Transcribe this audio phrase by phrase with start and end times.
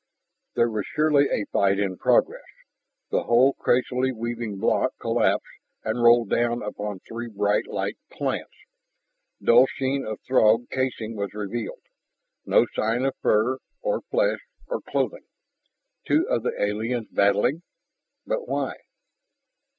[0.55, 2.47] There was surely a fight in progress.
[3.11, 5.45] The whole crazily weaving blot collapsed
[5.83, 8.55] and rolled down upon three bright light plants.
[9.43, 11.83] Dull sheen of Throg casing was revealed...
[12.47, 15.27] no sign of fur, or flesh, or clothing.
[16.07, 17.61] Two of the aliens battling?
[18.25, 18.77] But why?